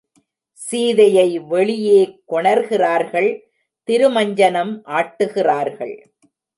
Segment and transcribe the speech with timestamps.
[0.67, 1.99] சீதையை வெளியே
[2.31, 3.31] கொணர்கிறார்கள்
[3.87, 5.95] திருமஞ்சனம் ஆட்டுகிறார்கள்.